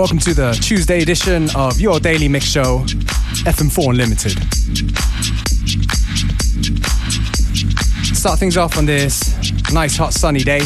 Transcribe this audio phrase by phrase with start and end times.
[0.00, 2.78] Welcome to the Tuesday edition of your daily mix show,
[3.44, 4.32] FM4 Unlimited.
[8.16, 10.60] Start things off on this nice, hot, sunny day.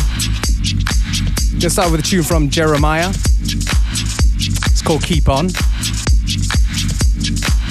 [1.55, 3.09] Gonna start with a tune from Jeremiah.
[3.11, 5.49] It's called Keep On.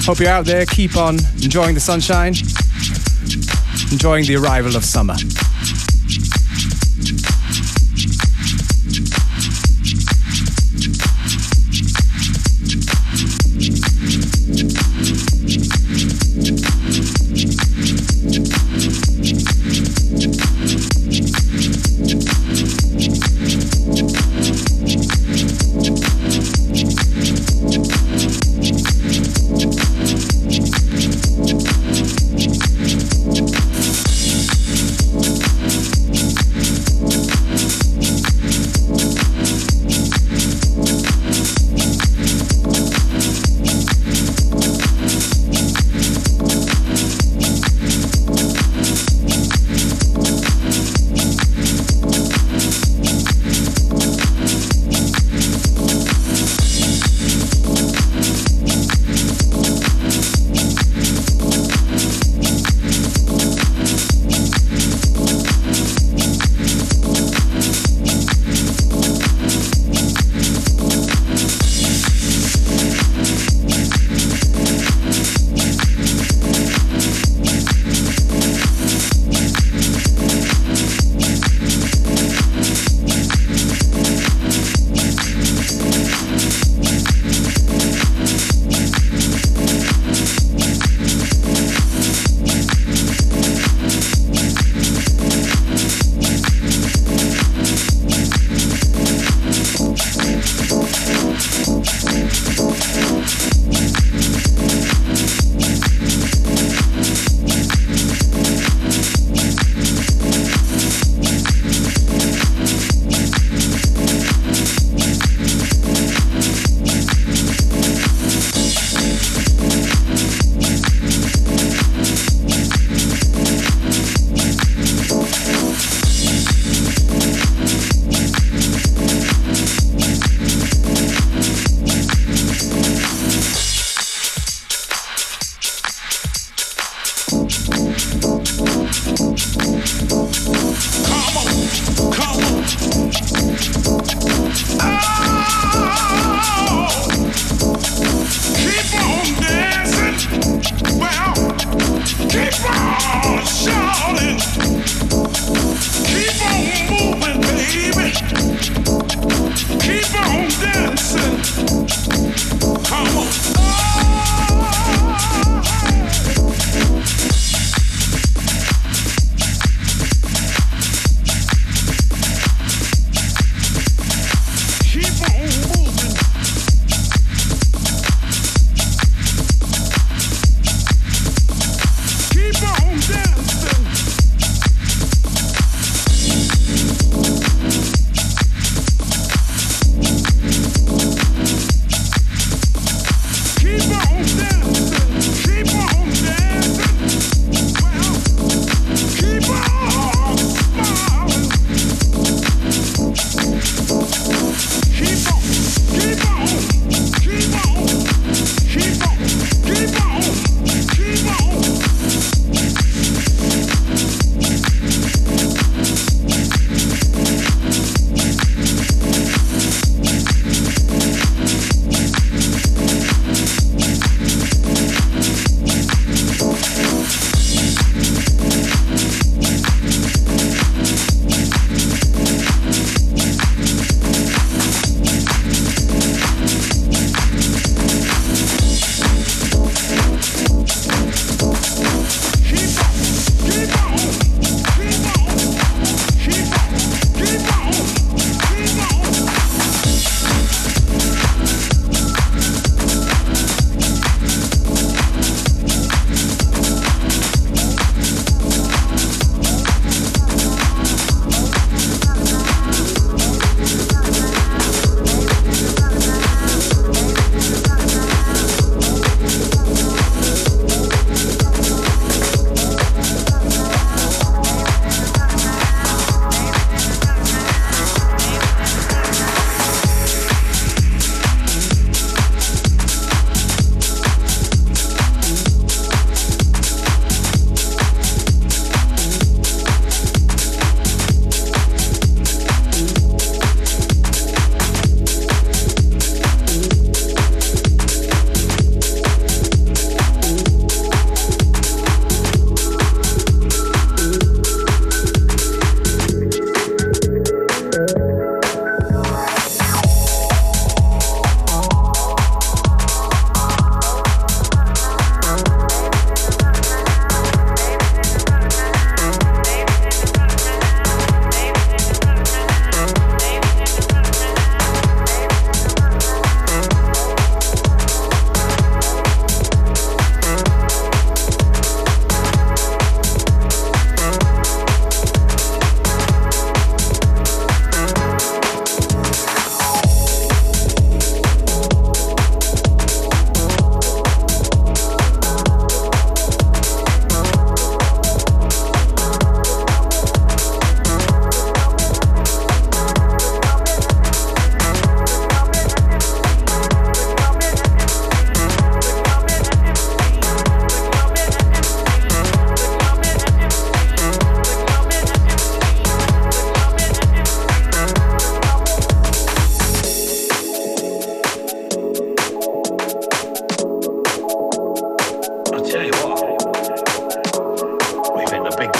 [0.04, 2.34] Hope you're out there, keep on enjoying the sunshine,
[3.90, 5.16] enjoying the arrival of summer.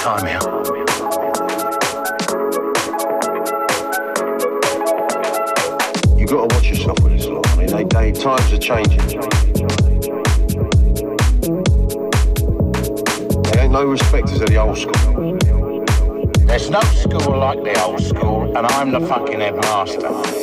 [0.04, 0.38] time here.
[6.18, 7.48] You got to watch yourself with this lot.
[7.48, 8.98] I mean, they, they, times are changing.
[13.44, 15.38] They ain't no respecters of the old school.
[16.48, 20.33] There's no school like the old school, and I'm the fucking headmaster.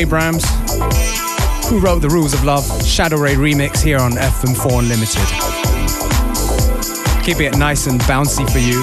[0.00, 0.44] Abrams,
[1.68, 5.26] who wrote The Rules of Love, Shadow Ray remix here on FM4 Unlimited.
[7.22, 8.82] Keeping it nice and bouncy for you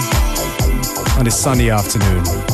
[1.18, 2.47] on this sunny afternoon.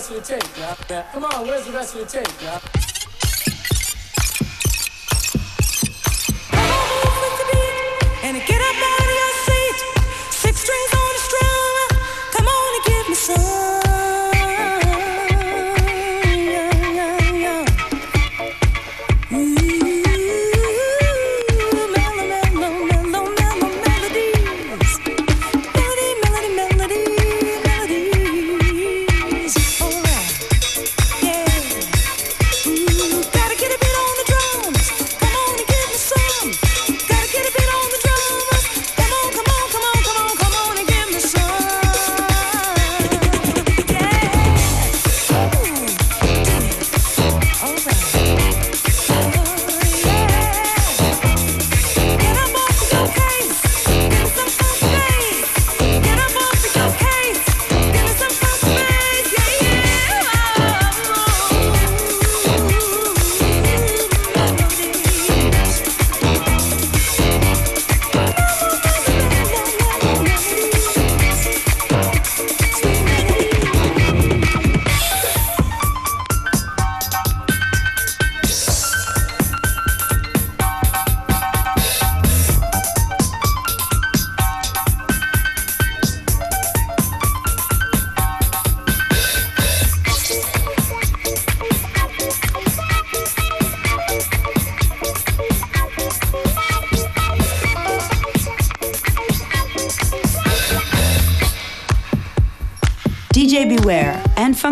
[0.00, 0.88] Rest of your tape?
[0.88, 1.02] Yeah.
[1.12, 2.42] Come on, where's the rest of your tape?
[2.42, 2.69] Yeah.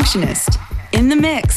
[0.09, 0.59] Functionist
[0.93, 1.48] in the mix.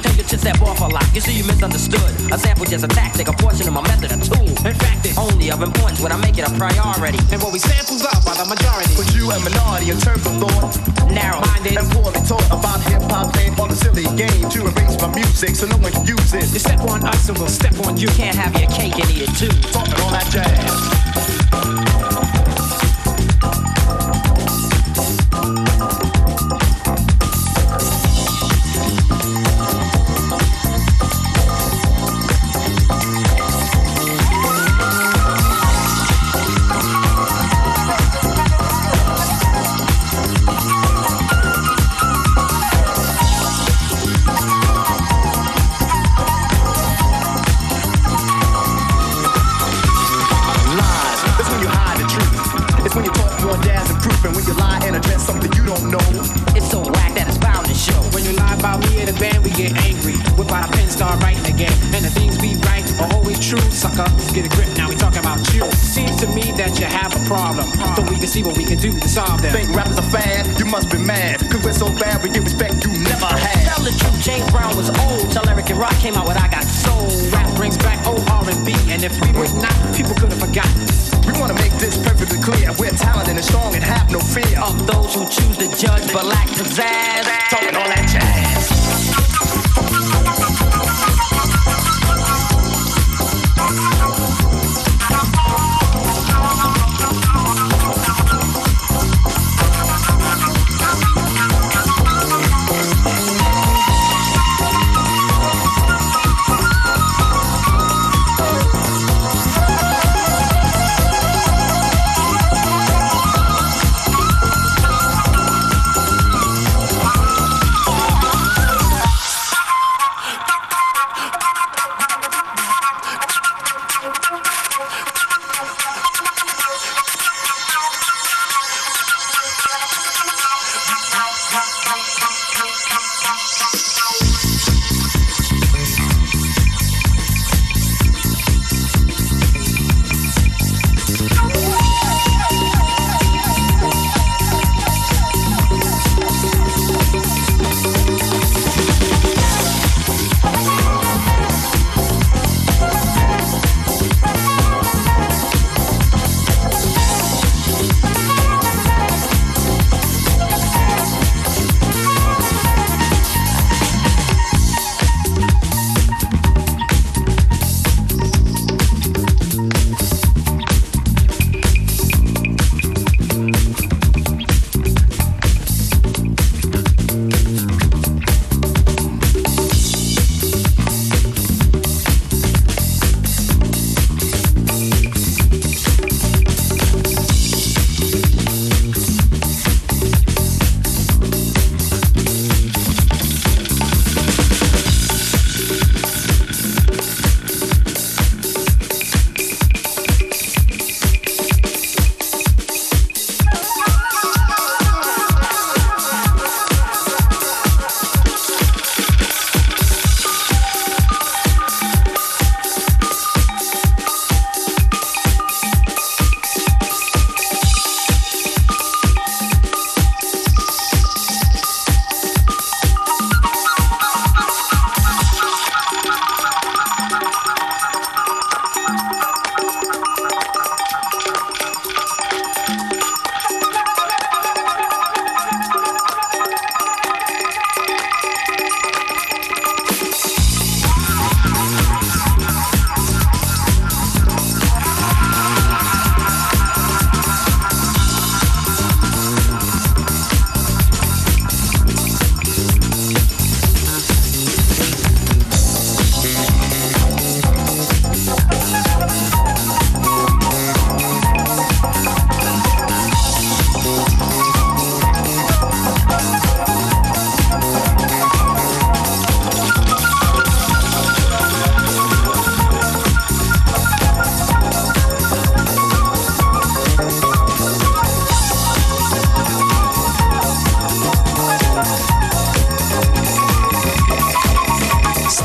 [0.00, 1.04] Take your that step for a lot.
[1.14, 2.32] You see, you misunderstood.
[2.32, 4.48] A sample just a tactic, a portion of my method, a tool.
[4.64, 7.18] In fact, it's only of importance when I make it a priority.
[7.32, 8.94] And what we samples up by the majority.
[8.96, 10.72] But you a minority in terms of thought.
[11.10, 15.56] Narrow-minded and poorly taught about hip-hop playing all the silly game to erase my music
[15.56, 16.48] so no one can use it.
[16.52, 18.08] You step on us and we'll step on you.
[18.16, 19.52] Can't have your cake and eat it too.
[19.68, 22.19] Talking all that jazz.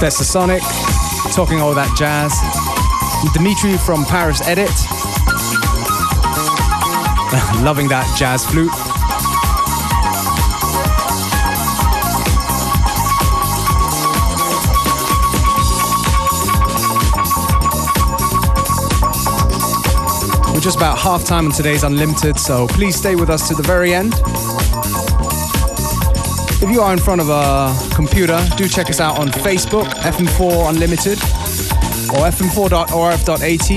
[0.06, 0.62] Stetsasonic,
[1.34, 2.32] talking all that jazz.
[3.34, 4.70] Dimitri from Paris Edit,
[7.66, 8.70] loving that jazz flute.
[20.54, 23.64] We're just about half time on today's Unlimited, so please stay with us to the
[23.64, 24.14] very end.
[26.62, 30.70] If you are in front of a computer, do check us out on Facebook, FM4
[30.70, 31.20] Unlimited,
[32.12, 33.70] or fm4.orf.at,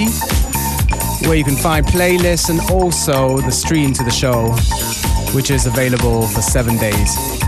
[1.26, 4.52] where you can find playlists and also the stream to the show,
[5.34, 7.47] which is available for seven days.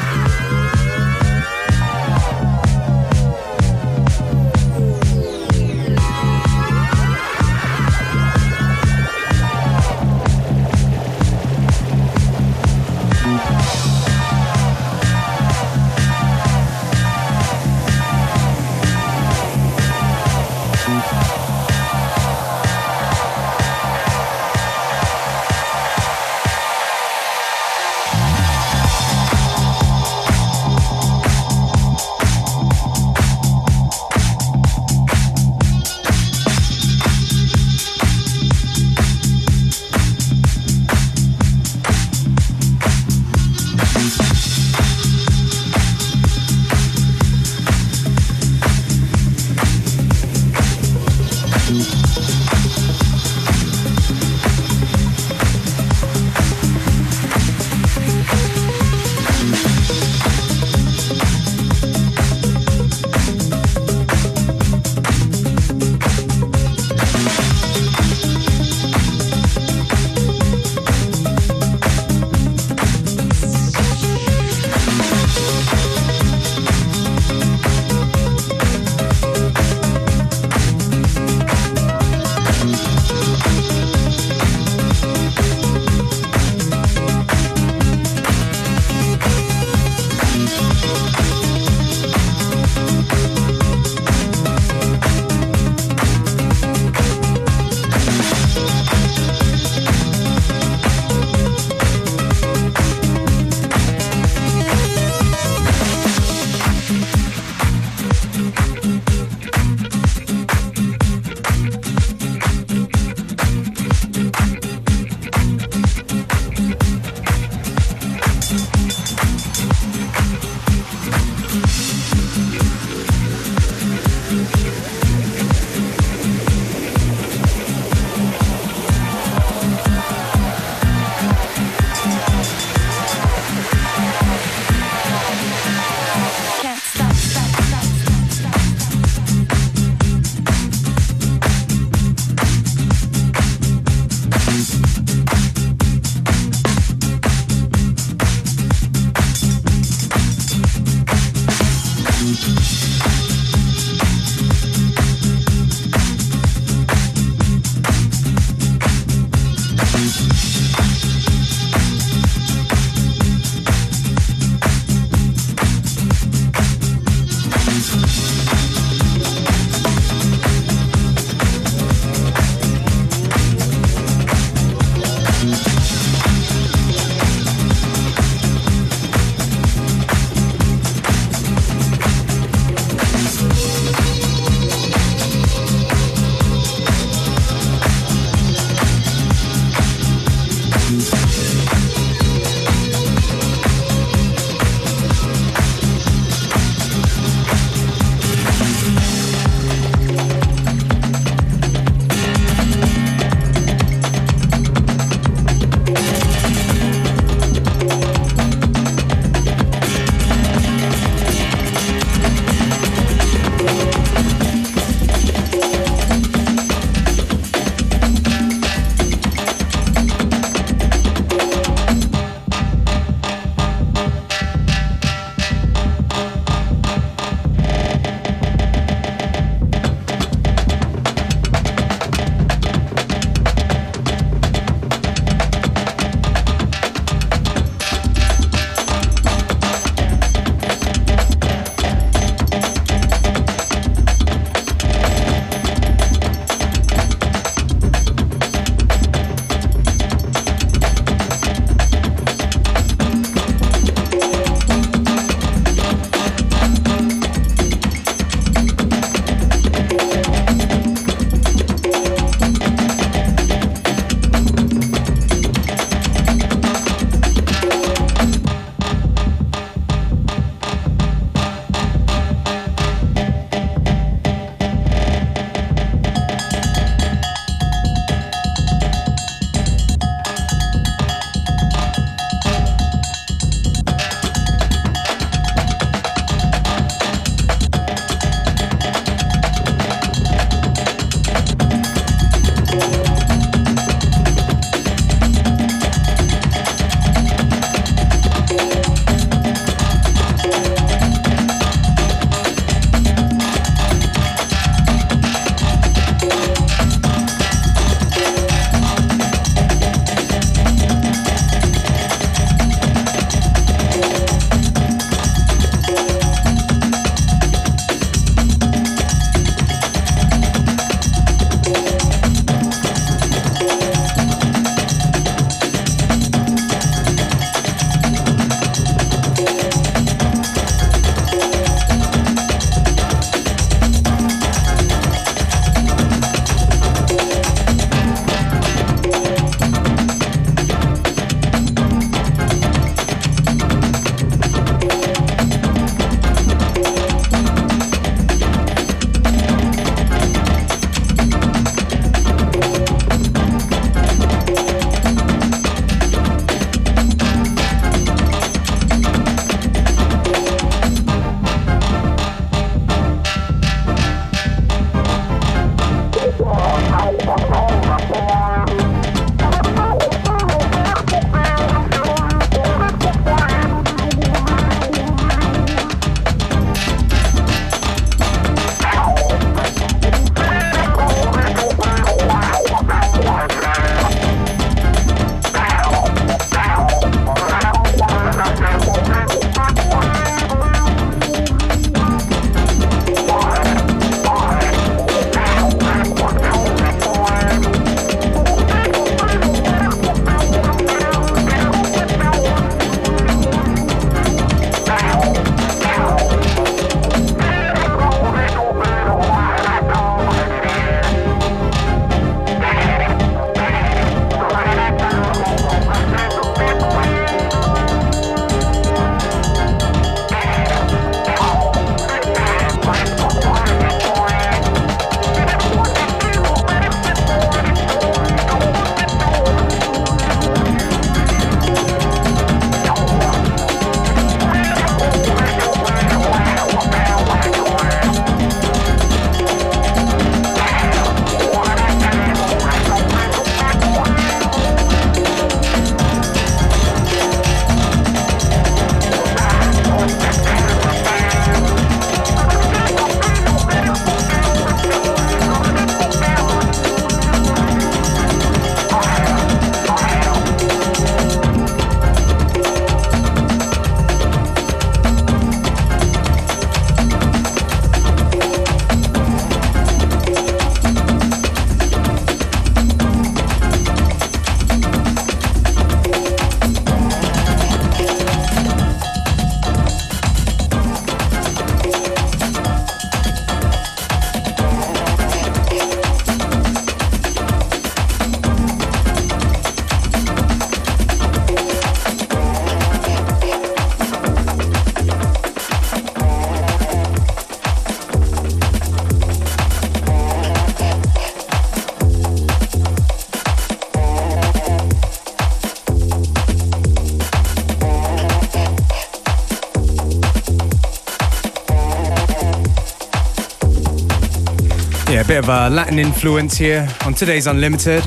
[515.31, 518.03] bit of a Latin influence here on today's Unlimited.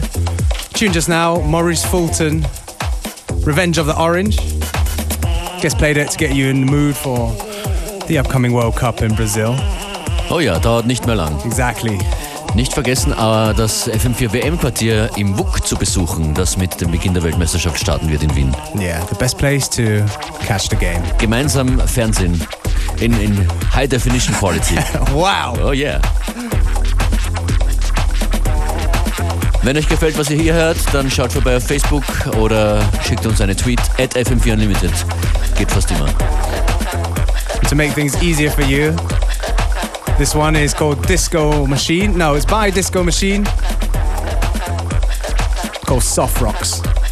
[0.74, 2.44] Tune just now, Maurice Fulton,
[3.46, 4.36] Revenge of the Orange.
[5.62, 7.32] Guess played it to get you in the mood for
[8.08, 9.54] the upcoming World Cup in Brazil.
[10.28, 11.40] Oh ja, dauert nicht mehr lang.
[11.46, 11.98] Exactly.
[12.54, 17.80] Nicht vergessen, das FM4 WM-Quartier im WUK zu besuchen, das mit dem Beginn der Weltmeisterschaft
[17.80, 18.54] starten wird in Wien.
[18.78, 20.04] Yeah, the best place to
[20.46, 21.02] catch the game.
[21.16, 22.38] Gemeinsam Fernsehen
[23.00, 24.76] in, in High Definition Quality.
[25.14, 25.58] Wow.
[25.62, 26.02] Oh yeah.
[29.64, 32.04] Wenn euch gefällt, was ihr hier hört, dann schaut vorbei auf Facebook
[32.38, 34.92] oder schickt uns eine Tweet at FM4 Unlimited.
[35.56, 36.06] Geht fast immer.
[37.68, 38.94] To make things easier for you,
[40.18, 42.16] this one is called Disco Machine.
[42.16, 43.44] No, it's by Disco Machine.
[45.86, 47.03] called Soft Rocks.